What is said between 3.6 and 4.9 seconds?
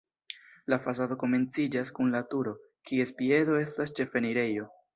estas la ĉefenirejo.